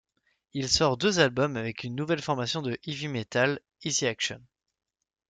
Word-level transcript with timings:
Il 0.53 0.67
sort 0.67 0.97
deux 0.97 1.19
albums 1.19 1.57
avec 1.57 1.83
une 1.83 1.95
nouvelle 1.95 2.23
formation 2.23 2.63
de 2.63 2.75
Heavy 2.87 3.07
Metal, 3.07 3.59
Easy 3.83 4.07
Action. 4.07 4.41